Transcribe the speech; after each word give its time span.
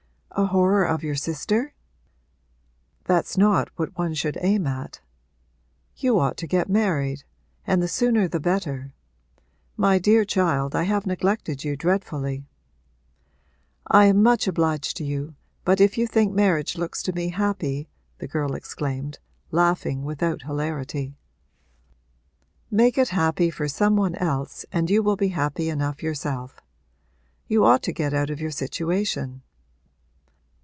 'A 0.33 0.45
horror 0.45 0.83
of 0.85 1.03
your 1.03 1.13
sister? 1.13 1.73
That's 3.03 3.37
not 3.37 3.69
what 3.75 3.95
one 3.97 4.13
should 4.13 4.37
aim 4.41 4.65
at. 4.65 5.01
You 5.97 6.17
ought 6.19 6.37
to 6.37 6.47
get 6.47 6.69
married 6.69 7.25
and 7.67 7.83
the 7.83 7.87
sooner 7.89 8.27
the 8.29 8.39
better. 8.39 8.93
My 9.77 9.99
dear 9.99 10.23
child, 10.25 10.73
I 10.75 10.83
have 10.83 11.05
neglected 11.05 11.63
you 11.65 11.75
dreadfully.' 11.75 12.47
'I 13.87 14.05
am 14.05 14.23
much 14.23 14.47
obliged 14.47 14.95
to 14.97 15.03
you, 15.03 15.35
but 15.65 15.79
if 15.81 15.95
you 15.97 16.07
think 16.07 16.33
marriage 16.33 16.77
looks 16.77 17.03
to 17.03 17.13
me 17.13 17.29
happy!' 17.29 17.89
the 18.19 18.27
girl 18.27 18.55
exclaimed, 18.55 19.19
laughing 19.51 20.03
without 20.03 20.43
hilarity. 20.43 21.17
'Make 22.71 22.97
it 22.97 23.09
happy 23.09 23.51
for 23.51 23.67
some 23.67 23.95
one 23.97 24.15
else 24.15 24.65
and 24.71 24.89
you 24.89 25.03
will 25.03 25.17
be 25.17 25.27
happy 25.29 25.69
enough 25.69 26.01
yourself. 26.01 26.61
You 27.47 27.63
ought 27.65 27.83
to 27.83 27.91
get 27.93 28.13
out 28.13 28.29
of 28.29 28.39
your 28.41 28.51
situation.' 28.51 29.41